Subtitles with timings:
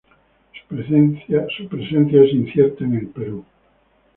[0.67, 1.45] Su presencia
[2.23, 3.45] es incierta en el Perú.